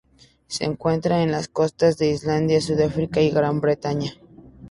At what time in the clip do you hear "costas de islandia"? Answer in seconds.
1.47-2.59